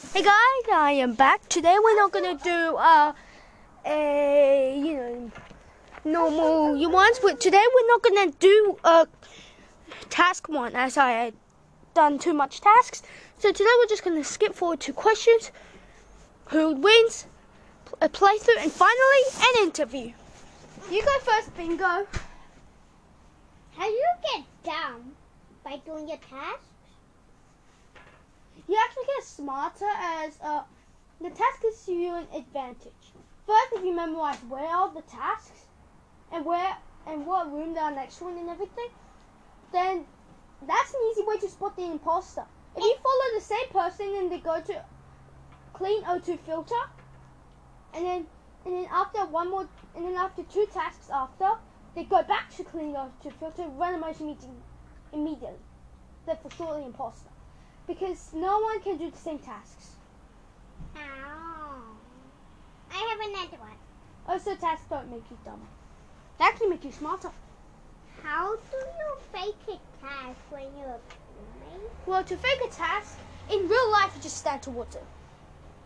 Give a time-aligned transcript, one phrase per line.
[0.00, 1.48] Hey guys, I am back.
[1.48, 3.12] Today we're not gonna do uh,
[3.84, 5.30] a you know
[6.04, 9.08] normal ones, but today we're not gonna do a
[10.08, 11.34] task one as I had
[11.94, 13.02] done too much tasks.
[13.38, 15.50] So today we're just gonna skip forward to questions,
[16.46, 17.26] who wins,
[18.00, 20.12] a playthrough, and finally an interview.
[20.92, 22.06] You go first, Bingo.
[23.76, 25.16] How you get dumb
[25.64, 26.67] by doing your tasks?
[28.68, 30.62] You actually get smarter as uh,
[31.22, 33.14] the task gives you an advantage.
[33.46, 35.64] First, if you memorize where are the tasks
[36.30, 36.76] and where
[37.06, 38.90] and what room they are next to and everything,
[39.72, 40.04] then
[40.66, 42.44] that's an easy way to spot the imposter.
[42.76, 44.84] If you follow the same person and they go to
[45.72, 46.82] clean O2 filter,
[47.94, 48.26] and then
[48.66, 51.52] and then after one more and then after two tasks after,
[51.94, 54.60] they go back to clean O2 filter, and randomize meeting
[55.10, 55.64] immediately.
[56.26, 57.30] They're for sure the imposter.
[57.88, 59.96] Because no one can do the same tasks.
[60.94, 61.82] Oh.
[62.92, 63.78] I have another one.
[64.28, 65.66] Also, tasks don't make you dumb.
[66.38, 67.30] They actually make you smarter.
[68.22, 71.82] How do you fake a task when you're playing?
[72.06, 73.18] Well, to fake a task,
[73.50, 75.04] in real life, you just stand towards it.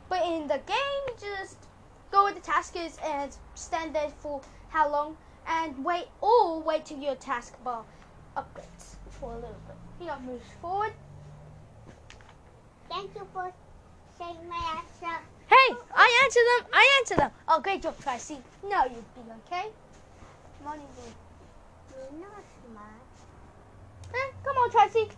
[0.08, 1.56] But in the game, you just
[2.10, 6.84] go where the task is and stand there for how long and wait, or wait
[6.84, 7.84] till your task bar
[8.36, 9.76] upgrades for a little bit.
[10.00, 10.92] You know, moves forward.
[12.92, 13.50] Thank you for
[14.18, 15.16] saying my answer.
[15.48, 16.70] Hey, I answer them.
[16.74, 17.30] I answer them.
[17.48, 18.36] Oh, great job, Tracy.
[18.62, 19.68] No, you'd be okay.
[20.62, 21.12] Morning, you.
[21.96, 23.12] You're not smart.
[24.14, 25.08] Eh, come on, Tracy.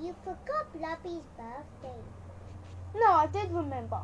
[0.00, 2.00] You forgot Blobby's birthday.
[2.94, 3.98] No, I did remember.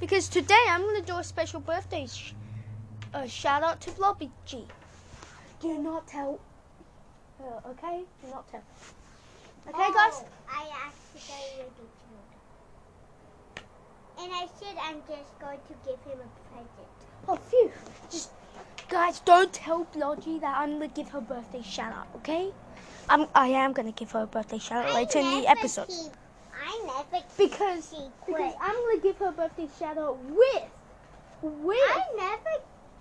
[0.00, 2.32] Because today I'm going to do a special birthday sh-
[3.12, 4.66] uh, shout out to Blobby G.
[5.60, 6.40] Do not tell
[7.38, 8.04] her, okay?
[8.22, 8.62] Do not tell.
[9.68, 10.22] Okay, guys?
[10.22, 13.66] Oh, I accidentally killed.
[14.18, 16.88] And I said I'm just going to give him a present.
[17.28, 17.70] Oh, phew.
[18.10, 18.30] Just,
[18.88, 22.52] guys, don't tell Blodgy that I'm going to give her birthday shout out, okay?
[23.08, 25.48] I'm, I am going to give her a birthday shout out I later in the
[25.48, 25.88] episode.
[25.88, 26.12] Keep,
[26.54, 28.12] I never keep Because, secrets.
[28.26, 30.70] because I'm going to give her a birthday shout out with,
[31.42, 31.78] with.
[31.78, 32.54] I never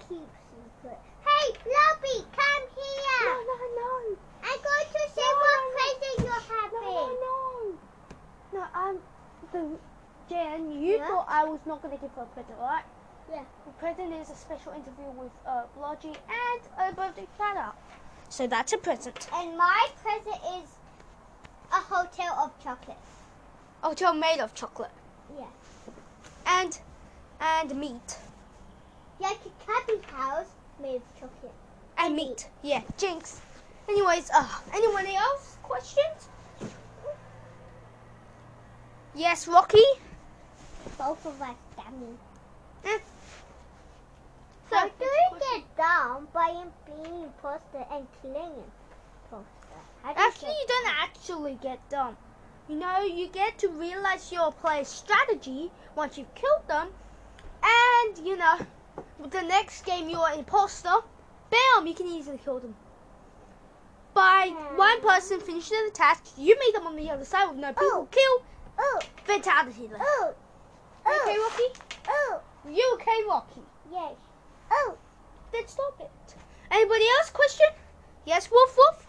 [0.09, 1.01] keep secrets.
[1.25, 3.33] Hey, Blobby, come here!
[3.33, 4.17] no, no, no.
[4.43, 6.39] I'm going to say No, what no, no.
[6.41, 7.77] present you're No, no,
[8.53, 8.59] no.
[8.59, 8.99] No, um,
[9.51, 9.77] the,
[10.29, 11.07] Jan, you Yeah?
[11.07, 12.83] thought I was not going to give her a present, right?
[13.31, 13.43] Yeah.
[13.65, 17.75] The present is a special interview with uh, Blodgy and a birthday shout out.
[18.29, 19.27] So that's a present.
[19.33, 20.69] And my present is
[21.71, 22.97] a hotel of chocolate.
[23.83, 24.91] A hotel made of chocolate.
[25.37, 25.45] Yeah.
[26.45, 26.77] And,
[27.39, 28.17] and meat.
[29.19, 30.47] Like a cabbage house
[30.81, 31.53] made of chocolate.
[31.97, 32.47] And meat.
[32.61, 33.41] Yeah, jinx.
[33.87, 35.54] Anyways, uh, anyone else?
[35.67, 36.29] Questions?
[39.15, 39.83] Yes, Rocky?
[40.97, 42.17] Both of us dummy.
[42.83, 42.99] Eh.
[44.69, 46.53] So So, do you get down by
[46.85, 48.51] being imposter and killing
[49.31, 49.79] imposter?
[50.03, 52.17] Actually, you don't actually get dumb.
[52.67, 56.89] You know, you get to realize your player's strategy once you've killed them,
[57.63, 58.59] and you know,
[59.19, 60.95] with the next game you're an imposter,
[61.49, 62.75] bam, you can easily kill them.
[64.15, 67.67] By one person finishing the task, you meet them on the other side with no
[67.73, 68.07] people Oh.
[68.09, 68.43] kill,
[68.79, 69.91] Oh, fatality.
[69.99, 70.33] Oh,
[71.05, 71.79] You okay, oh, Rocky?
[72.07, 73.61] oh, You okay, Rocky?
[73.91, 74.13] yes.
[74.71, 74.95] Oh,
[75.51, 76.35] Then stop it.
[76.71, 77.29] Anybody else?
[77.29, 77.67] Question?
[78.25, 79.05] Yes, Wolf Wolf?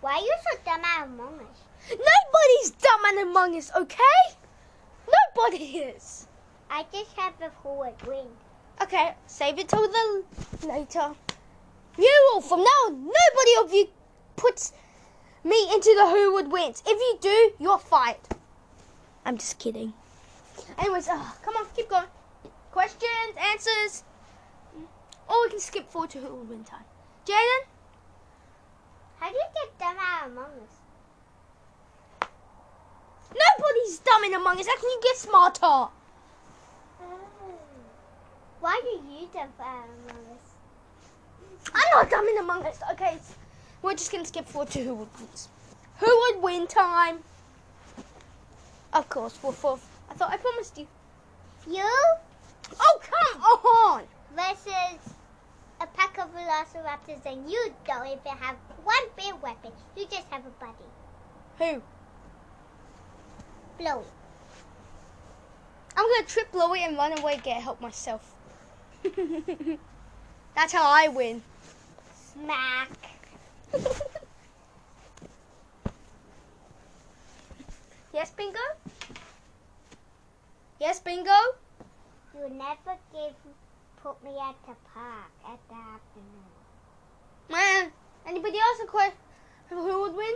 [0.00, 1.60] why are you so dumb at Among Us?
[1.90, 4.20] Nobody's dumb and among us, okay?
[5.36, 6.26] Nobody is.
[6.70, 8.28] I just have a forward wing.
[8.82, 10.24] Okay, save it till the
[10.66, 11.12] later.
[11.96, 13.88] You all, from now on, nobody of you
[14.36, 14.72] puts
[15.44, 16.82] me into the who would wins.
[16.86, 18.16] If you do, you're fired.
[19.24, 19.92] I'm just kidding.
[20.78, 22.06] Anyways, uh, come on, keep going.
[22.72, 24.04] Questions, answers.
[25.28, 26.84] Or we can skip forward to who would win time.
[27.26, 27.64] Jaden?
[29.20, 32.28] How do you get dumb at Among Us?
[33.30, 34.66] Nobody's dumb in Among Us.
[34.66, 35.60] How can you get smarter?
[35.62, 35.90] Oh.
[38.60, 40.33] Why are you dumb at Among Us?
[41.72, 42.80] I'm not dumb in Among Us.
[42.92, 43.18] Okay,
[43.82, 45.28] we're just gonna skip forward to who would win.
[46.00, 47.18] Who would win time?
[48.92, 49.88] Of course, Wolf Wolf.
[50.10, 50.86] I thought I promised you.
[51.68, 51.88] You
[52.80, 54.02] Oh, come on!
[54.34, 54.98] versus
[55.80, 59.70] a pack of velociraptors and you don't even have one big weapon.
[59.96, 60.72] You just have a buddy.
[61.58, 61.82] Who?
[63.78, 64.04] Blowy.
[65.96, 68.34] I'm gonna trip Chloe and run away, get help myself.
[70.54, 71.42] That's how I win.
[72.34, 72.90] Smack.
[78.12, 78.58] Yes, Bingo?
[80.80, 81.30] Yes, Bingo?
[82.34, 83.34] You never give
[84.02, 86.50] put me at the park at the afternoon.
[87.48, 87.92] Man,
[88.26, 89.18] anybody else a question?
[89.70, 90.34] Who would win?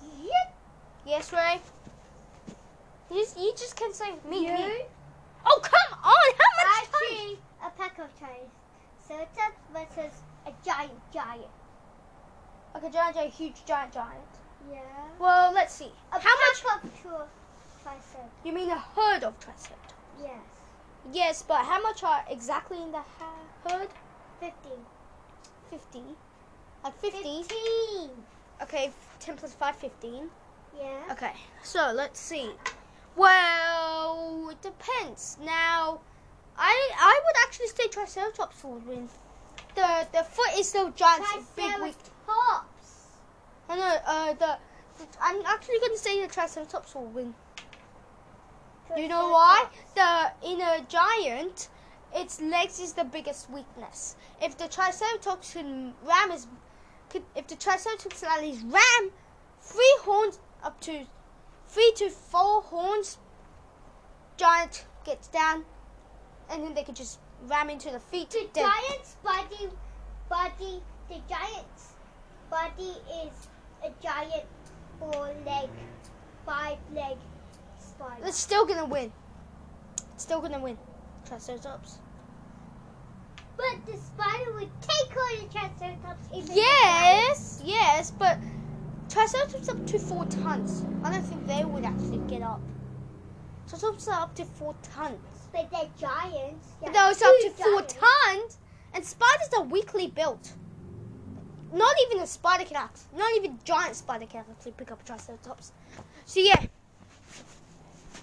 [0.00, 0.48] Yep.
[1.04, 1.60] Yes, Ray.
[3.10, 4.52] You just, you just can say me, You?
[4.54, 4.72] me.
[5.46, 6.32] Oh, come on!
[6.38, 7.08] How much time?
[7.10, 8.67] Actually, a pack of cherries.
[9.08, 10.12] Certain versus
[10.46, 11.46] a giant giant.
[12.76, 14.32] Okay, giant, giant, huge, giant, giant.
[14.70, 14.80] Yeah.
[15.18, 15.90] Well, let's see.
[16.12, 16.82] A How much?
[16.82, 17.28] of
[17.82, 18.34] triceratops.
[18.44, 19.94] You mean a herd of triceratops?
[20.20, 20.40] Yes.
[21.10, 23.02] Yes, but how much are exactly in the
[23.64, 23.88] herd?
[24.40, 24.84] Fifteen.
[25.70, 26.02] 50.
[26.84, 27.18] Like 50.
[27.22, 28.10] Fifteen.
[28.62, 28.90] Okay,
[29.20, 30.28] 10 plus 5, 15.
[30.78, 31.12] Yeah.
[31.12, 31.32] Okay,
[31.62, 32.50] so let's see.
[33.16, 35.38] Well, it depends.
[35.44, 36.00] Now,
[36.58, 39.08] I I would actually say Triceratops would win.
[39.74, 41.24] The the foot is so giant,
[41.54, 41.94] big, weak.
[42.26, 43.18] Triceratops.
[43.68, 43.96] I know.
[44.04, 44.58] Uh, the,
[45.20, 47.34] I'm actually going to say the Triceratops will win.
[48.96, 49.66] You know why?
[49.94, 51.68] The in a giant,
[52.14, 54.16] its legs is the biggest weakness.
[54.42, 56.46] If the Triceratops can ram is,
[57.10, 59.10] could, if the Triceratops can at least ram
[59.60, 61.06] three horns up to
[61.68, 63.18] three to four horns,
[64.36, 65.64] giant gets down,
[66.50, 68.30] and then they could just ram into the feet.
[68.30, 68.66] The Dead.
[68.66, 69.68] giant's body,
[70.28, 71.94] body, the giant's
[72.50, 73.48] body is
[73.84, 74.44] a giant
[74.98, 75.70] four leg,
[76.44, 77.16] five leg
[77.78, 78.26] spider.
[78.26, 79.12] It's still gonna win.
[80.14, 80.78] It's still gonna win.
[81.26, 81.98] Triceratops.
[83.56, 86.28] But the spider would take on the triceratops.
[86.54, 88.40] Yes, yes, but
[89.08, 90.84] Triceratops up to four tons.
[91.02, 92.60] I don't think they would actually get up.
[93.66, 95.16] Triceratops are up to four tons.
[95.52, 96.68] But they're giants.
[96.80, 98.58] But They're those up to huge four tons,
[98.94, 100.52] and spiders are weakly built.
[101.72, 103.00] Not even a spider can act.
[103.14, 105.72] Not even giant spider can actually pick up a Triceratops.
[106.24, 106.66] So yeah,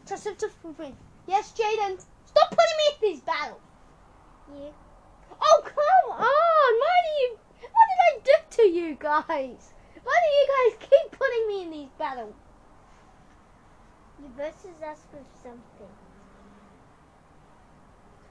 [0.05, 0.95] Triceratops will win.
[1.27, 2.03] Yes, Jaden.
[2.25, 3.61] Stop putting me in these battles.
[4.53, 4.73] You.
[5.41, 6.19] Oh come on!
[6.21, 7.37] Why do you?
[7.61, 9.73] What did I do to you guys?
[10.03, 12.35] Why do you guys keep putting me in these battles?
[14.21, 15.93] You versus us with something.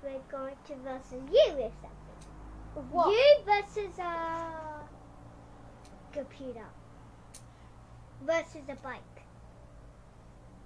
[0.04, 2.90] We're going to versus you with something.
[2.90, 3.08] What?
[3.08, 4.82] You versus a
[6.12, 6.66] computer.
[8.26, 9.00] Versus a bike.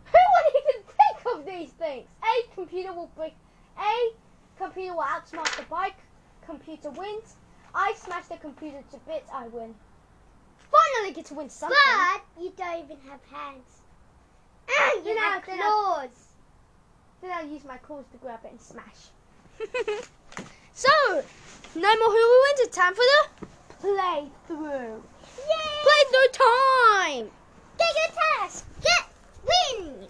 [0.06, 2.08] Who would even think of these things?
[2.22, 3.34] A computer will break.
[3.78, 4.12] A
[4.58, 5.98] computer will outsmart the bike.
[6.44, 7.36] Computer wins.
[7.74, 9.30] I smash the computer to bits.
[9.32, 9.74] I win.
[10.70, 11.78] Finally get to win something.
[11.86, 13.82] But you don't even have hands.
[14.68, 16.28] And you I- have claws.
[17.20, 19.10] Then I use my claws to grab it and smash.
[20.72, 20.88] so,
[21.74, 22.60] no more who will wins.
[22.60, 23.46] It's time for the
[23.82, 25.02] playthrough.
[25.36, 25.68] Yay!
[25.84, 27.30] Playthrough time.
[27.78, 28.66] Get your task.
[28.82, 29.08] Get
[29.44, 30.08] win.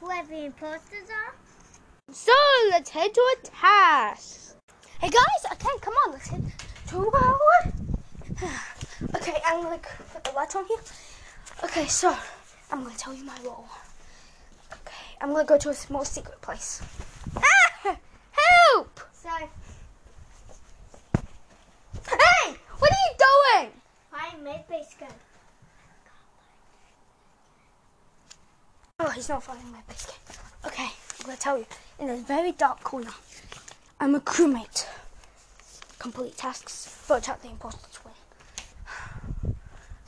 [0.00, 1.34] Whoever the imposters are.
[2.12, 2.32] So
[2.70, 4.56] let's head to a task.
[5.00, 6.52] Hey guys, okay, come on, let's head
[6.88, 7.38] to our.
[9.16, 9.78] Okay, I'm gonna
[10.12, 10.78] put the lights on here.
[11.64, 12.14] Okay, so
[12.70, 13.66] I'm gonna tell you my role.
[14.72, 16.82] Okay, I'm gonna go to a small secret place.
[19.26, 19.38] Ah!
[19.38, 19.50] Help!
[22.04, 22.56] So Hey!
[22.78, 23.70] What are you doing?
[24.10, 25.08] find my base gun.
[28.98, 30.16] Oh, he's not finding my base game.
[30.66, 30.88] Okay,
[31.20, 31.66] I'm gonna tell you.
[31.98, 33.10] In a very dark corner,
[33.98, 34.86] I'm a crewmate.
[35.98, 39.54] Complete tasks, vote out the imposters win.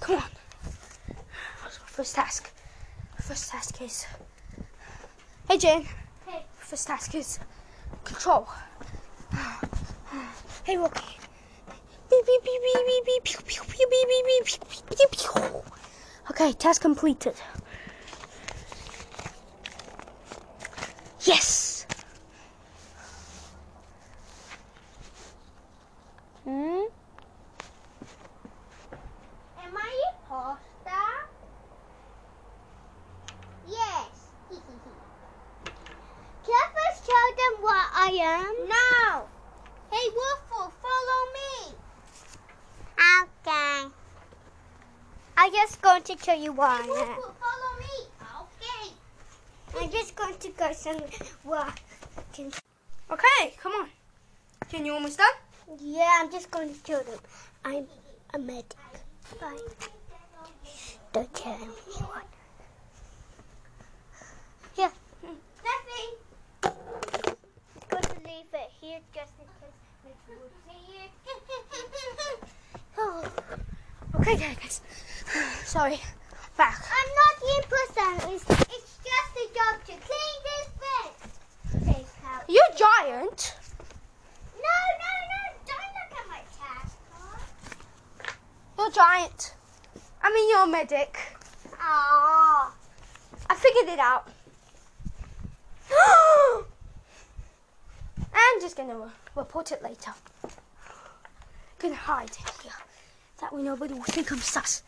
[0.00, 0.30] Come on.
[1.86, 2.50] First task.
[3.20, 4.06] First task is.
[5.48, 5.86] Hey Jane.
[6.26, 6.42] Hey.
[6.58, 7.38] First task is
[8.04, 8.48] control.
[10.64, 11.12] Hey Rocky.
[12.12, 12.44] Okay, task completed.
[12.44, 15.62] beep, beep, beep, pew, pew, pew, beep, beep, beep, pew, pew, pew, pew.
[16.30, 17.34] Okay, task completed.
[21.24, 21.86] Yes.
[26.44, 26.84] Hmm.
[29.62, 31.08] Am I imposter?
[33.68, 34.30] Yes.
[36.44, 38.54] Can I first tell them what I am?
[38.68, 39.28] No.
[39.92, 41.76] Hey, Wolfo, follow me.
[43.22, 43.92] Okay.
[45.36, 46.86] I'm just going to tell you what I am.
[46.88, 48.06] Wolfo, follow me.
[48.42, 48.92] Okay.
[49.80, 51.74] I'm just going to go somewhere.
[52.32, 52.52] Can...
[53.10, 53.88] Okay, come on.
[54.68, 55.78] Can you almost done?
[55.80, 57.18] Yeah, I'm just going to tell them
[57.64, 57.86] I'm
[75.72, 75.98] Sorry.
[76.58, 76.84] Back.
[76.84, 78.12] I'm not the person.
[78.34, 82.04] It's, it's just a job to clean this bed.
[82.46, 83.54] You giant.
[84.54, 85.40] No, no, no.
[85.64, 86.86] Don't look at my cat.
[88.76, 89.54] You're giant.
[90.22, 91.18] I mean, you're a medic.
[91.70, 92.70] Aww.
[93.48, 94.28] I figured it out.
[98.34, 100.12] I'm just going to uh, report it later.
[101.78, 102.72] Going to hide here.
[103.40, 104.82] That way nobody will think I'm sus.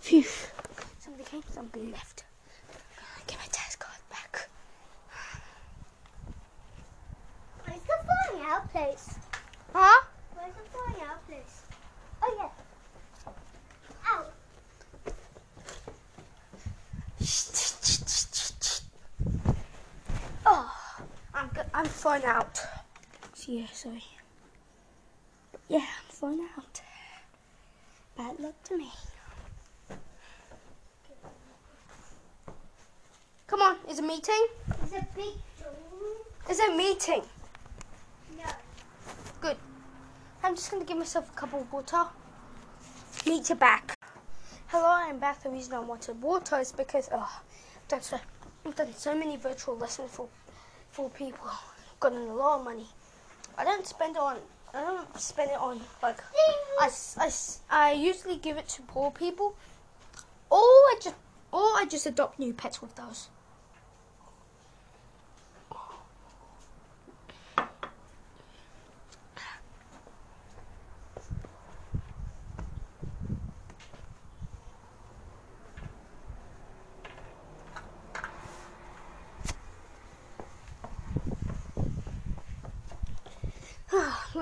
[0.00, 0.24] Phew.
[0.98, 2.24] Somebody came, somebody left.
[2.72, 4.48] Uh, Get my test card back.
[7.66, 9.18] Where's the flying out place?
[9.74, 10.04] Huh?
[10.34, 11.62] Where's the flying out place?
[12.22, 12.50] Oh yeah.
[14.06, 14.24] Ow.
[20.46, 20.74] Oh,
[21.98, 22.60] I'm go- I'm fine out.
[23.46, 24.04] Yeah, sorry.
[25.68, 26.80] Yeah, I'm fine out.
[28.16, 28.90] Bad luck to me.
[33.46, 34.46] Come on, is a meeting?
[34.82, 35.34] It's a big.
[36.50, 37.22] Is a meeting?
[38.36, 38.44] No.
[39.40, 39.56] Good.
[40.42, 42.04] I'm just gonna give myself a cup of water.
[43.26, 43.94] Meet you back.
[44.68, 45.42] Hello, I'm back.
[45.42, 47.40] The reason I wanted water is because oh,
[47.76, 48.18] I've done so,
[48.66, 50.28] I've done so many virtual lessons for
[50.90, 51.50] for people.
[52.00, 52.86] Gotten a lot of money.
[53.56, 54.38] I don't spend it on.
[54.72, 56.18] I don't spend it on like
[56.78, 57.30] I, I
[57.70, 59.56] I usually give it to poor people.
[60.50, 61.16] Or I just
[61.52, 63.28] or I just adopt new pets with those.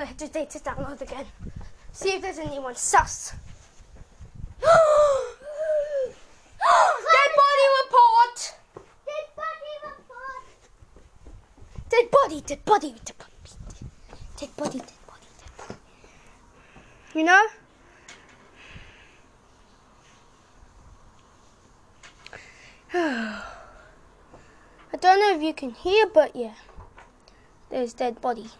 [0.04, 1.24] Have to data download again.
[1.92, 3.32] See if there's anyone sus.
[4.60, 4.70] Dead
[7.40, 8.54] body report!
[9.06, 10.44] Dead body report.
[11.88, 13.32] Dead body, dead body, dead body.
[14.36, 15.80] Dead body, dead body, dead body.
[17.14, 17.46] You know?
[22.92, 23.42] I
[25.00, 26.54] don't know if you can hear, but yeah.
[27.70, 28.50] There's dead body.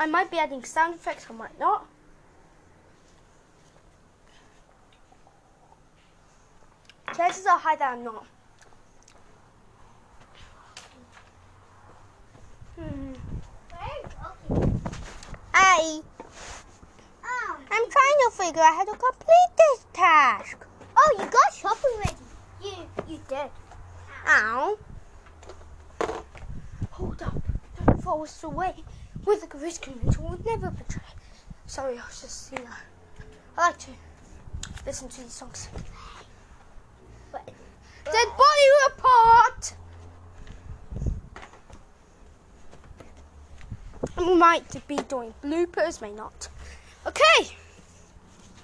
[0.00, 1.86] I might be adding sound effects, I might not.
[7.14, 8.24] Chances are high that I'm not.
[12.78, 13.12] Hmm.
[15.52, 16.00] I
[17.22, 17.56] Oh.
[17.70, 20.64] I'm trying to figure out how to complete this task.
[20.96, 22.16] Oh, you got shopping ready.
[22.62, 22.72] You
[23.06, 23.50] you did.
[24.26, 24.78] Ow.
[26.92, 27.34] Hold up.
[27.76, 28.74] Don't us away.
[29.24, 31.02] With the risk convention would never betray.
[31.66, 32.70] Sorry, I was just, you know.
[33.56, 33.90] I like to
[34.86, 35.68] listen to these songs.
[37.32, 37.46] But
[38.04, 39.74] Dead body report!
[44.16, 46.48] We might be doing bloopers, may not.
[47.06, 47.54] Okay.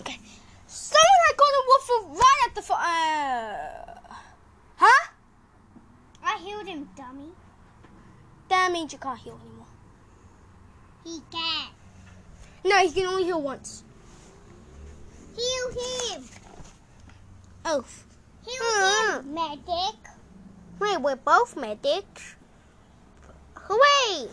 [0.01, 0.19] Okay.
[0.67, 4.11] Someone had got a waffle right at the fo- uh
[4.77, 5.07] Huh?
[6.23, 7.31] I healed him, dummy.
[8.49, 9.67] That means you can't heal anymore.
[11.07, 11.69] He can.
[12.65, 13.85] No, he can only heal once.
[15.37, 16.25] Heal him.
[17.65, 17.85] Oh.
[18.45, 19.21] Heal Mm.
[19.21, 20.01] him, medic.
[20.81, 22.35] Wait, we're both medics.
[23.55, 24.29] Hooray!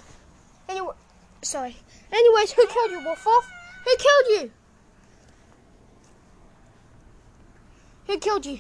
[0.67, 0.95] Anyway,
[1.43, 1.77] sorry.
[2.11, 3.51] Anyways, who killed you, Wolf Wolf?
[3.85, 4.51] Who killed you?
[8.07, 8.59] Who killed you?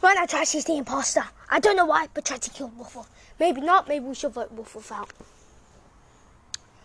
[0.00, 1.24] Right now, Trashy's the imposter.
[1.50, 3.08] I don't know why, but Trashy to kill Wolf.
[3.40, 3.88] Maybe not.
[3.88, 5.10] Maybe we should vote Wolf Wolf out.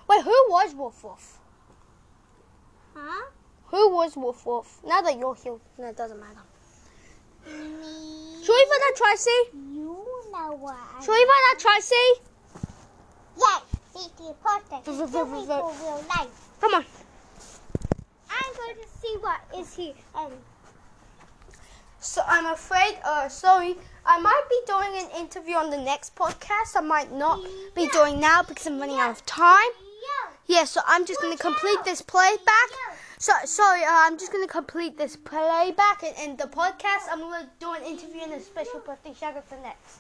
[0.08, 1.40] Wait, who was Wolf Wolf?
[2.96, 3.26] Huh?
[3.68, 4.80] Who was Wolf Wolf?
[4.86, 6.42] Now that you're healed, no, it doesn't matter.
[7.46, 8.44] Me.
[8.44, 9.30] Should we vote that Tracy?
[9.74, 10.78] You know what?
[11.04, 12.22] Should we vote that Tracy?
[13.38, 13.62] Yes.
[14.86, 16.50] V- v- v- v- real life.
[16.62, 16.86] Come on.
[18.30, 20.34] I'm going to see what is he and
[22.04, 26.76] So I'm afraid, uh, sorry, I might be doing an interview on the next podcast.
[26.76, 27.40] I might not
[27.74, 29.72] be doing now because I'm running out of time.
[30.04, 30.58] yeah.
[30.58, 32.70] Yeah, so I'm just going to complete this playback.
[33.20, 37.08] So sorry, uh, I'm just going to complete this playback and, and the podcast.
[37.10, 40.00] I'm going to do an interview and a special birthday shout out for next.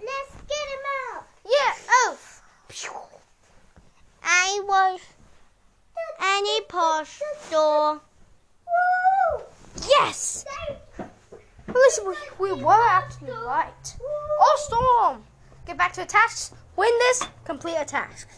[0.00, 0.84] Let's get him
[1.14, 1.26] out.
[1.44, 1.74] Yeah.
[1.88, 2.18] Oh.
[4.24, 5.00] I was
[6.20, 8.00] an imposter.
[8.66, 9.44] Woo!
[9.88, 10.44] Yes.
[11.74, 13.96] Listen, we, we were actually right.
[14.40, 15.24] Oh, Storm!
[15.66, 16.54] Get back to the tasks.
[16.76, 18.28] Win this, complete a task.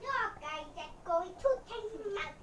[0.00, 0.08] You
[0.40, 2.34] guys are going to take me out.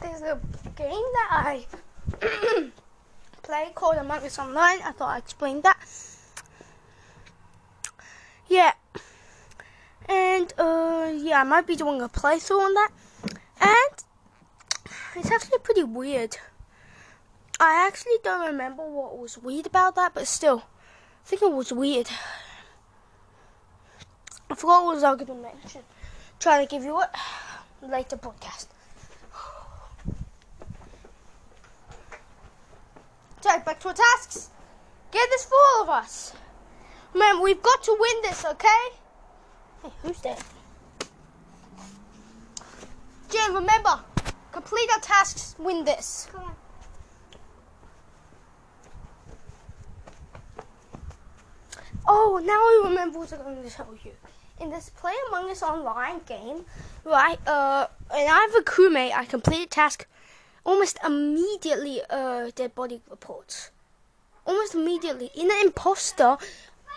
[0.00, 0.38] There's a
[0.76, 1.66] game that I
[3.42, 4.82] play called Among Us Online.
[4.82, 5.78] I thought I explained that.
[8.48, 8.72] Yeah.
[10.08, 12.90] And uh yeah, I might be doing a playthrough on that.
[13.60, 14.04] And
[15.16, 16.36] it's actually pretty weird.
[17.60, 20.64] I actually don't remember what was weird about that, but still,
[21.24, 22.10] I think it was weird.
[24.50, 25.82] I forgot what was I going to mention.
[26.40, 27.10] Try to give you a
[27.80, 28.66] later podcast.
[33.40, 34.50] So back to our tasks.
[35.10, 36.32] Get this for all of us.
[37.14, 38.88] Man, we've got to win this, okay?
[39.84, 40.42] Hey, who's that?
[43.28, 44.00] Jen, remember,
[44.50, 46.26] complete our tasks, win this.
[46.32, 46.54] Come on.
[52.06, 54.12] Oh, now I remember what I'm going to tell you.
[54.58, 56.64] In this Play Among Us online game,
[57.04, 60.06] right, uh, and I have a crewmate, I completed task
[60.64, 63.70] almost immediately, uh, dead body reports.
[64.46, 65.30] Almost immediately.
[65.34, 66.38] In the imposter,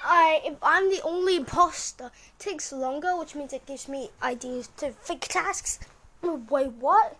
[0.03, 4.91] I, if I'm the only imposter, takes longer, which means it gives me ideas to
[4.91, 5.79] fake tasks.
[6.21, 7.17] Wait, what?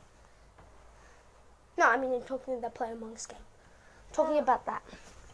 [1.77, 3.37] No, I mean, I'm talking about the Play Among Us game.
[4.11, 4.81] talking about that.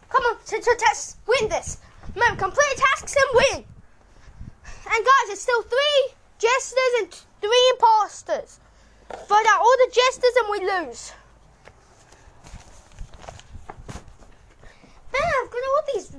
[0.10, 1.78] Come on, set your tests, win this.
[2.16, 3.66] Man, complete tasks and win.
[4.66, 8.60] And guys, it's still three jesters and three imposters.
[9.28, 11.14] Find out all the jesters and we lose.
[15.14, 16.12] Man, I've got all these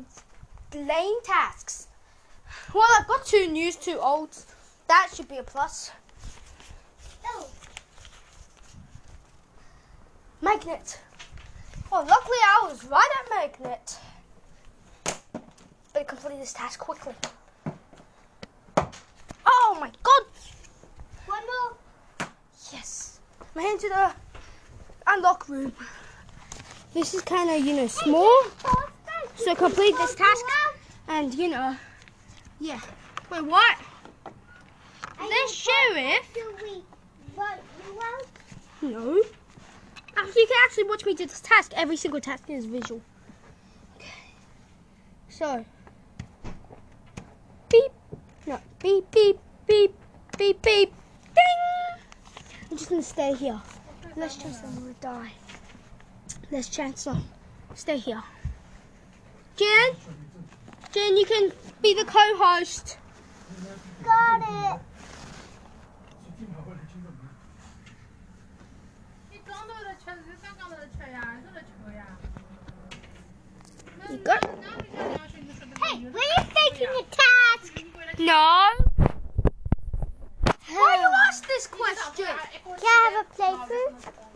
[0.74, 1.88] lame tasks.
[2.74, 4.46] Well, I've got two news, two olds.
[4.88, 5.90] That should be a plus.
[7.26, 7.46] Oh,
[10.40, 11.00] Magnet.
[11.90, 13.98] Well, luckily I was right at Magnet.
[15.92, 17.14] Better complete this task quickly.
[19.46, 20.24] Oh my god!
[21.26, 22.28] one more.
[22.72, 23.20] Yes.
[23.54, 24.12] I'm heading to the
[25.06, 25.72] unlock room.
[26.92, 28.32] This is kind of, you know, small.
[29.36, 30.44] So complete this task.
[31.08, 31.76] And, you know,
[32.60, 32.80] yeah.
[33.30, 33.78] Wait, what?
[35.18, 36.28] The sheriff?
[36.34, 36.82] Do we
[37.36, 38.26] vote you out?
[38.82, 39.22] No.
[40.16, 41.72] Actually, you can actually watch me do this task.
[41.74, 43.00] Every single task is visual.
[43.96, 44.08] Okay.
[45.28, 45.64] So.
[47.68, 47.92] Beep.
[48.46, 48.60] No.
[48.80, 49.94] Beep, beep, beep,
[50.38, 50.92] beep, beep.
[51.34, 52.00] Ding!
[52.70, 53.60] I'm just gonna stay here.
[54.16, 55.32] Less chance I'm gonna die.
[56.50, 57.18] Less chance of
[57.74, 58.22] stay here.
[59.56, 59.96] Jen?
[60.94, 61.50] Jen, you can
[61.82, 62.98] be the co-host.
[64.04, 64.80] Got it.
[74.08, 74.50] You got it.
[75.82, 77.72] Hey, were you taking a task?
[78.20, 78.70] No.
[80.68, 82.26] Why you ask this question?
[82.26, 84.33] Can I have a playthrough?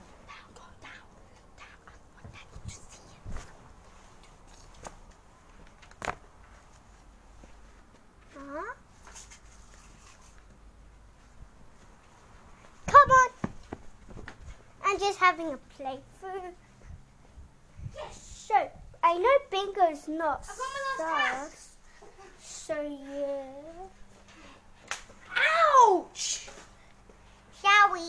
[15.39, 16.53] having a playthrough.
[17.95, 18.47] Yes.
[18.49, 18.71] So
[19.03, 21.77] I know bingo's not stars.
[22.41, 22.75] So
[23.15, 23.45] yeah.
[25.37, 26.49] Ouch!
[27.61, 28.01] Shall we?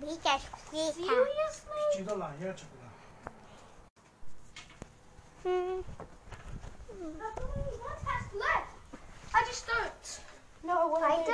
[0.00, 0.94] We just quit.
[0.94, 2.04] Seriously?
[5.44, 5.80] Hmm.
[8.38, 8.74] Left.
[9.34, 10.20] I just don't.
[10.64, 11.24] No, I.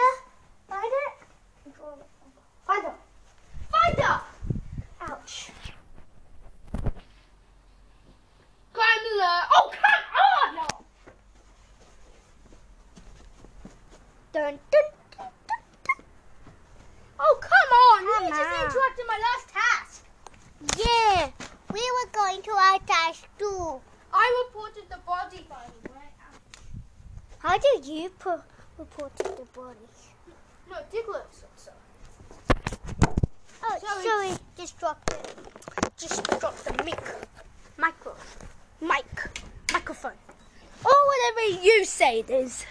[42.45, 42.67] is.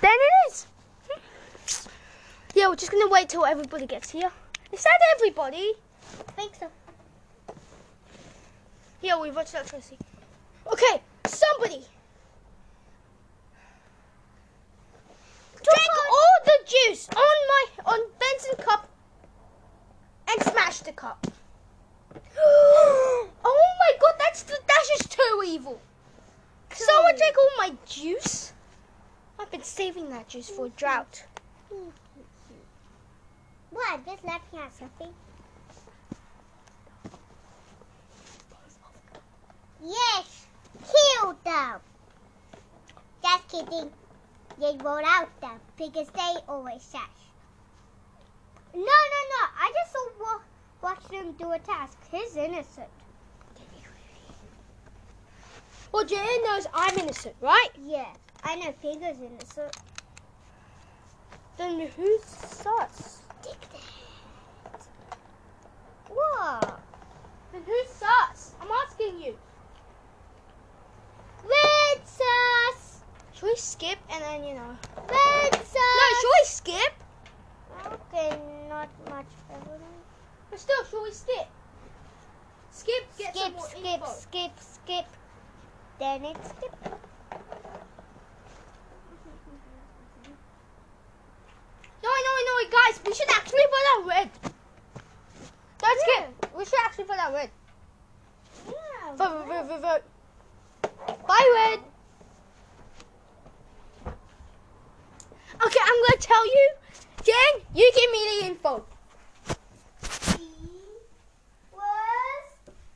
[0.00, 0.66] There it is.
[2.54, 4.30] Yeah, we're just gonna wait till everybody gets here.
[4.72, 5.74] Is that everybody?
[6.28, 6.68] I think so.
[9.00, 9.98] Yeah, we've watched electricity.
[10.70, 11.84] Okay, somebody.
[15.68, 18.88] Drink all the juice on my on Benson cup
[20.28, 21.26] and smash the cup.
[22.40, 25.80] oh my god, that's the that is too evil.
[26.72, 28.52] Someone drink all my juice.
[29.40, 31.24] I've been saving that juice for a drought.
[33.70, 34.04] What?
[34.04, 35.12] Just laughing at something?
[39.80, 40.46] Yes!
[40.82, 41.80] Kill them!
[43.22, 43.90] Just kidding.
[44.58, 47.00] They roll out them because they always sash.
[48.74, 49.42] No, no, no.
[49.60, 50.42] I just saw wa-
[50.82, 51.96] watch them do a task.
[52.10, 52.88] He's innocent.
[55.92, 57.68] Well, Jan knows I'm innocent, right?
[58.44, 59.76] I know Finger's innocent.
[61.56, 63.18] Then who's sus?
[63.42, 64.86] Take that.
[66.08, 66.80] What?
[67.52, 68.52] Then who's sus?
[68.60, 69.36] I'm asking you.
[71.44, 73.00] Red sauce!
[73.32, 74.76] Should we skip and then, you know?
[74.96, 75.74] Red sauce!
[75.74, 76.94] No, should we skip?
[77.86, 79.78] Okay, not much better.
[80.50, 81.46] But still, should we skip?
[82.70, 84.06] Skip, get some Skip, more skip, info.
[84.06, 85.06] skip, skip.
[85.98, 86.74] Then it skip.
[92.02, 94.30] No, no, no, guys, we should actually put that red.
[95.78, 96.38] Don't skip.
[97.08, 97.50] We should actually put that red.
[98.66, 99.16] Yeah.
[99.16, 101.26] Vote, vote, vote, vote.
[101.26, 101.80] Bye, red.
[105.64, 106.70] Okay, I'm gonna tell you.
[107.24, 108.84] Jen, you give me the info.
[111.72, 111.90] was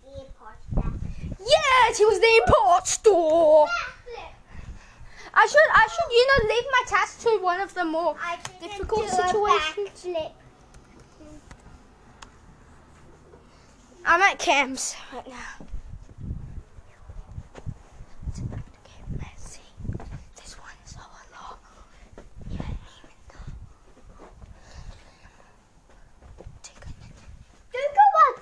[0.05, 0.93] imposter.
[1.41, 3.69] Yes, he was the import store.
[5.35, 8.17] I should, I should, you know, leave my task to one of the more
[8.61, 10.42] difficult situations.
[14.05, 15.67] I'm at Cam's right now.
[18.29, 19.61] It's about to get messy.
[20.37, 21.59] This one is all along.
[22.51, 24.27] You don't even know.
[26.63, 26.91] Take a
[27.73, 28.35] Don't go on.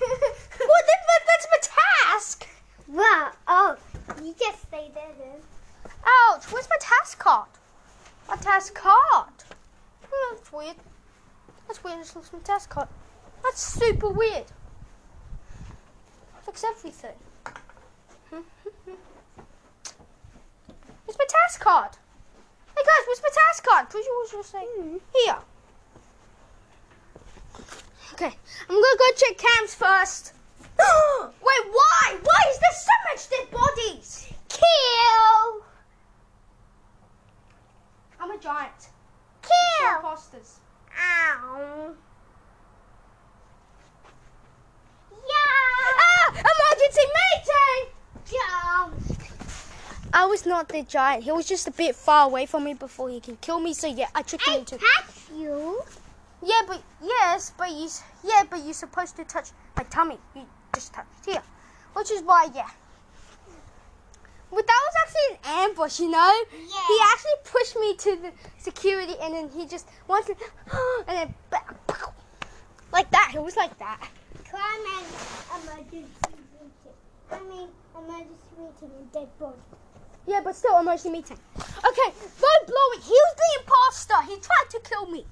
[0.00, 1.60] Well, that, that, that's my
[2.12, 2.46] task.
[2.88, 3.32] Wow.
[3.48, 3.76] Oh,
[4.22, 5.40] you just stay there.
[6.06, 7.48] Ouch, where's my task card?
[8.28, 8.94] My task card.
[9.00, 9.26] Oh,
[10.10, 10.76] hmm, that's weird.
[11.66, 12.88] That's weird, just lost my task card.
[13.42, 14.44] That's super weird.
[16.44, 17.16] Fix everything.
[21.04, 21.90] Where's my task card?
[22.76, 23.88] Hey guys, where's my task card?
[23.90, 24.66] Please, you was say
[25.14, 25.36] here.
[28.14, 28.26] Okay,
[28.68, 30.32] I'm gonna go check cams first.
[30.78, 32.16] Wait, why?
[32.22, 34.32] Why is there so much dead bodies?
[34.48, 35.64] Kill.
[38.20, 38.88] I'm a giant.
[39.42, 39.96] Kill.
[39.96, 40.58] Imposters.
[40.98, 41.94] Ow.
[45.12, 45.64] Yeah.
[45.96, 46.30] Ah!
[46.30, 47.82] Emergency meeting!
[48.30, 48.94] Jump.
[50.12, 51.24] I was not the giant.
[51.24, 53.74] He was just a bit far away from me before he can kill me.
[53.74, 54.78] So yeah, I tricked him I into.
[54.78, 55.82] touch you.
[56.42, 57.88] Yeah, but yes, but you
[58.22, 60.18] yeah, but you're supposed to touch my tummy.
[60.36, 61.42] You just touched here,
[61.94, 62.70] which is why yeah.
[64.50, 66.34] But that was actually an ambush, you know.
[66.52, 66.86] Yeah.
[66.90, 70.36] He actually pushed me to the security, and then he just wanted,
[71.08, 71.34] and then
[72.92, 73.32] like that.
[73.34, 74.08] It was like that.
[74.48, 75.06] Crime and
[75.64, 76.94] emergency meeting.
[77.32, 79.58] I mean, emergency meeting and dead body.
[80.26, 81.38] Yeah, but still emergency meeting.
[81.56, 83.02] Okay, vote Blowy.
[83.02, 84.22] He was the imposter.
[84.26, 85.26] He tried to kill me.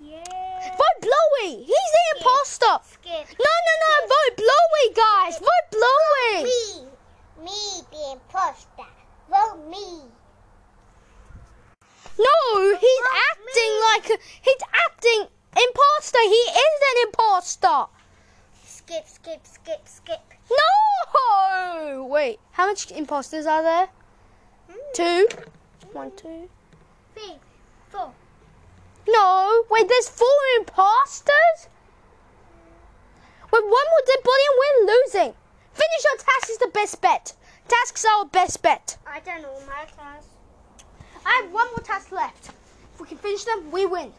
[0.00, 0.76] Yeah.
[0.76, 1.64] Vote Blowy.
[1.64, 2.16] He's the Skip.
[2.18, 2.78] imposter.
[2.94, 3.38] Skip.
[3.38, 4.08] No, no, no.
[4.08, 5.38] Vote Blowy, guys.
[5.38, 6.44] Vote Blowy.
[6.44, 7.44] Me.
[7.44, 8.88] Me, the imposter.
[9.28, 10.02] Vote me.
[12.18, 13.80] No, he's Vote acting me.
[13.88, 15.26] like he's acting
[15.56, 16.18] imposter.
[16.22, 17.86] He is an imposter.
[18.64, 20.20] Skip, skip, skip, skip.
[20.50, 22.04] No.
[22.10, 23.88] Wait, how much imposters are there?
[24.68, 24.78] Hmm.
[24.94, 25.28] Two.
[25.92, 26.48] One, two.
[27.14, 27.36] Three,
[27.88, 28.12] four.
[29.08, 29.64] No.
[29.70, 31.68] Wait, there's four imposters.
[33.52, 35.34] With one more dead body and we're losing.
[35.72, 37.32] Finish your task is the best bet.
[37.68, 38.96] Tasks are our best bet.
[39.06, 40.26] I don't know my class.
[41.24, 42.50] I have one more task left.
[42.94, 44.12] If we can finish them, we win.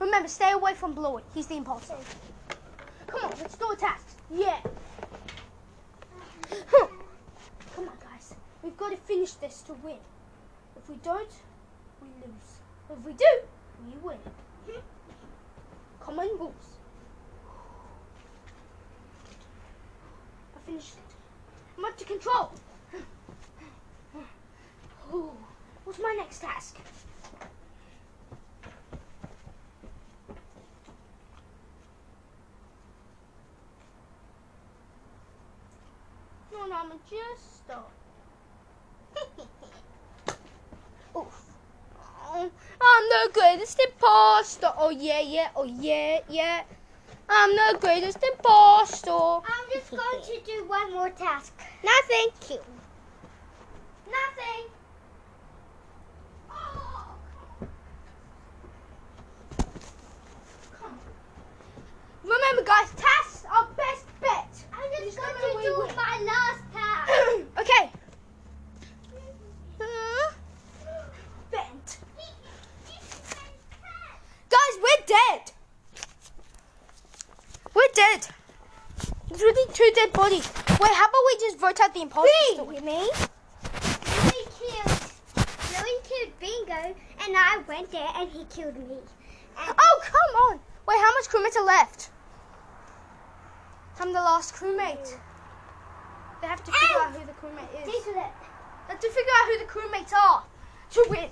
[0.00, 1.22] Remember, stay away from Blowy.
[1.34, 1.96] He's the imposter.
[3.06, 4.18] Come on, let's do a task.
[4.30, 4.58] Yeah.
[6.70, 8.34] Come on, guys.
[8.62, 9.98] We've got to finish this to win.
[10.76, 11.30] If we don't,
[12.00, 12.60] we lose.
[12.90, 13.24] If we do,
[13.84, 14.18] we win.
[16.00, 16.78] Common rules.
[20.56, 21.14] I finished it.
[21.76, 22.52] I'm up to control.
[25.12, 25.30] Ooh,
[25.84, 26.76] what's my next task?
[36.52, 37.90] No, no, I'm just stop.
[41.16, 41.44] Oof.
[42.30, 44.72] Oh, I'm the greatest imposter.
[44.76, 46.62] Oh yeah, yeah, oh yeah, yeah.
[47.28, 49.10] I'm the greatest imposter.
[49.10, 51.52] I'm just going to do one more task.
[51.84, 52.26] Nothing.
[52.40, 52.62] Cute.
[54.06, 54.64] Nothing.
[56.50, 57.14] Oh,
[60.72, 60.98] come on.
[62.24, 64.48] Remember, guys, tasks are best bet.
[64.72, 65.96] I'm just just gonna going to wait, do wait.
[65.96, 67.12] my last task.
[67.58, 67.90] okay.
[69.80, 70.32] Uh,
[71.50, 71.98] Bent.
[74.48, 75.52] Guys, we're dead.
[77.74, 78.26] We're dead.
[79.28, 79.72] There's really
[80.30, 80.44] dead.
[80.80, 82.30] Wait, how about we just vote out the imposters?
[82.56, 82.84] to win?
[82.84, 83.10] me?
[83.10, 85.00] Louis killed.
[85.72, 88.98] Louis killed Bingo, and I went there and he killed me.
[89.58, 90.60] And Oh, come on.
[90.86, 92.10] Wait, how much crewmates are left?
[94.00, 95.18] I'm the last crewmate.
[96.40, 97.06] They have to figure Ow!
[97.06, 98.04] out who the crewmate is.
[98.04, 98.20] They
[98.88, 100.44] have to figure out who the crewmates are
[100.92, 101.28] to win.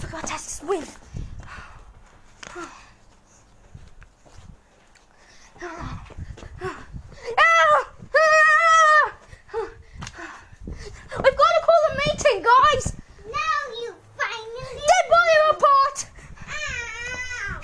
[0.00, 0.84] Figure out tasks to win.
[11.18, 12.92] We've got to call a meeting, guys.
[13.24, 14.82] Now you finally.
[14.86, 15.98] Dead body report.
[16.48, 17.60] Ow!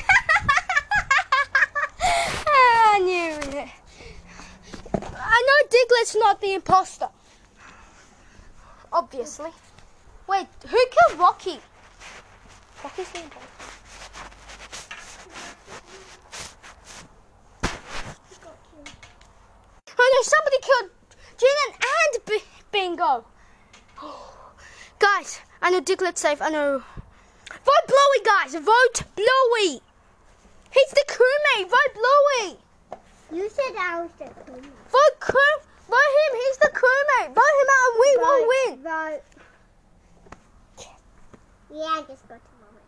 [2.47, 3.69] I knew it.
[5.15, 7.09] I know Diglett's not the imposter.
[8.93, 9.51] Obviously.
[10.29, 11.59] Wait, who killed Rocky?
[12.85, 13.49] Rocky's the imposter.
[19.99, 20.91] Oh no, somebody killed
[21.39, 23.25] Jaden and B- Bingo.
[24.99, 26.43] guys, I know Diglett's safe.
[26.43, 26.83] I know.
[27.49, 28.55] Vote Bluey, guys.
[28.55, 29.81] Vote Bluey.
[30.71, 31.71] He's the crewmate.
[31.71, 32.59] Vote Bluey.
[33.33, 34.63] You said I was the queen.
[34.91, 35.72] Vote crew.
[35.93, 36.33] Vote him.
[36.41, 37.35] He's the crewmate.
[37.35, 38.83] Vote him out, and we won't win.
[38.83, 39.23] Right.
[41.71, 42.87] Yeah, I just got to moment.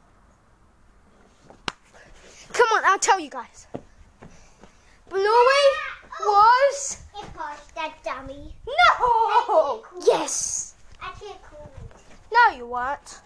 [2.52, 3.66] Come on, I'll tell you guys.
[5.10, 5.24] Bluey
[6.20, 7.20] was oh.
[7.22, 8.54] Imposter dummy.
[8.88, 9.84] no.
[10.06, 10.74] Yes.
[11.00, 12.02] I can't call it.
[12.32, 13.20] No, you weren't.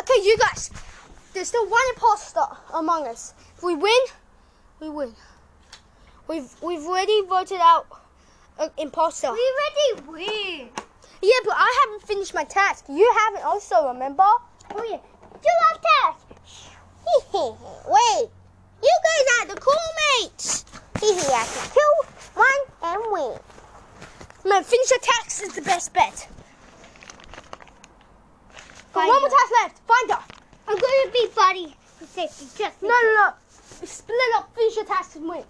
[0.00, 0.70] Okay, you guys.
[1.32, 2.44] There's still one imposter
[2.74, 3.34] among us.
[3.56, 4.00] If we win,
[4.80, 5.14] we win.
[6.28, 7.86] We've we've already voted out
[8.58, 9.32] an imposter.
[9.32, 10.68] We already win.
[11.20, 12.84] Yeah, but I haven't finished my task.
[12.88, 14.24] You haven't also, remember?
[14.74, 14.98] Oh yeah.
[15.42, 15.78] Do our
[16.12, 16.26] task.
[17.34, 18.30] Wait,
[18.82, 19.74] you guys are the cool
[20.20, 20.64] mates.
[21.00, 21.94] He has to kill
[22.34, 23.38] one and win.
[24.44, 26.28] Man, finish your task is the best bet.
[28.92, 29.78] Got one more task left.
[29.80, 30.24] Find her.
[30.68, 32.46] I'm going to be buddy for safety.
[32.56, 33.30] Just No, no, no.
[33.84, 35.42] Split up, finish your task and win.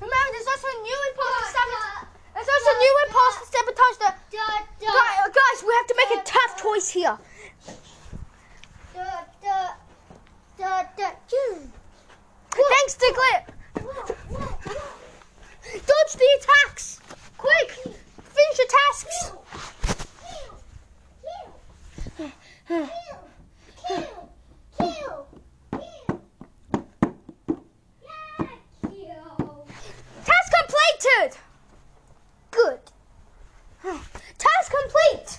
[0.00, 2.08] Remember, there's also a new imposter sabotage.
[2.34, 3.96] There's also a new imposter sabotage.
[4.00, 7.18] Da, guys, uh, guys, we have to make a tough choice here.
[8.94, 9.76] da, da,
[10.58, 11.10] da, da.
[12.50, 13.44] Thanks, Diglett.
[15.72, 17.00] Dodge the attacks.
[17.38, 19.32] Quick, finish your tasks.
[30.24, 31.38] Task completed.
[32.50, 32.80] Good.
[34.38, 35.38] Task complete.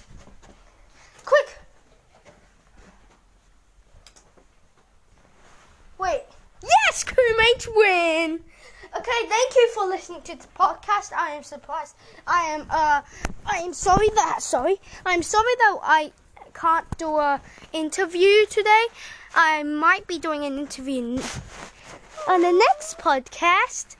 [1.25, 1.57] Quick.
[5.97, 6.23] Wait.
[6.63, 8.41] Yes, crewmates win.
[8.97, 9.87] Okay, thank you for
[10.21, 11.13] listening to the podcast.
[11.15, 11.95] I am surprised.
[12.27, 13.01] I am uh
[13.45, 14.77] I am sorry that sorry.
[15.05, 16.11] I'm sorry that I
[16.53, 17.41] can't do a
[17.73, 18.85] interview today.
[19.33, 21.19] I might be doing an interview
[22.27, 23.95] on the next podcast.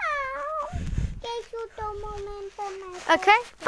[3.10, 3.61] Okay, bye.